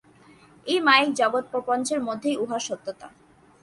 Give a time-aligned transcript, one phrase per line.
[0.67, 3.07] এই মায়িক জগৎপ্রপঞ্চের মধ্যেই উহার সত্যতা।